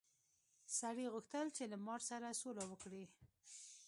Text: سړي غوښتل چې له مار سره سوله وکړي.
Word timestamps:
سړي 0.79 1.05
غوښتل 1.13 1.47
چې 1.55 1.63
له 1.71 1.77
مار 1.85 2.01
سره 2.09 2.37
سوله 2.41 2.63
وکړي. 2.67 3.03